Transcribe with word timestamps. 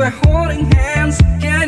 we're 0.00 0.08
holding 0.24 0.64
hands. 0.72 1.20
again. 1.20 1.59